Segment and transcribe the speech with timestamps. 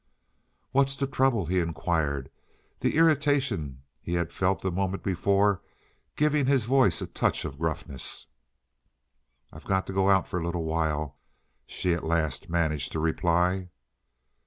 [0.71, 2.31] "What's the trouble?" he inquired,
[2.79, 5.61] the irritation he had felt the moment before
[6.15, 8.25] giving his voice a touch of gruffness.
[9.53, 11.17] "I've got to go out for a little while,"
[11.67, 13.69] she at last managed to reply.